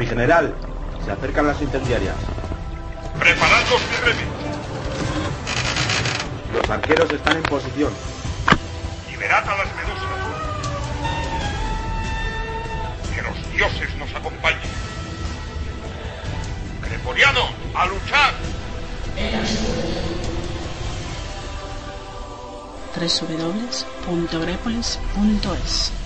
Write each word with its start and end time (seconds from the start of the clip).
Mi 0.00 0.06
general, 0.06 0.56
se 1.04 1.12
acercan 1.12 1.46
las 1.46 1.60
incendiarias. 1.60 2.14
¡Preparad 3.18 3.60
los! 3.68 3.82
Los 6.54 6.70
arqueros 6.70 7.12
están 7.12 7.36
en 7.36 7.42
posición. 7.42 7.92
¡Liberad 9.10 9.46
a 9.46 9.56
las 9.58 9.66
medusas! 9.76 10.08
¡Que 13.14 13.20
los 13.20 13.52
dioses 13.52 13.94
nos 13.98 14.14
acompañen! 14.14 14.70
¡Creporiano, 16.80 17.50
a 17.74 17.84
luchar! 17.84 18.32
www.grepolis.es 24.08 25.99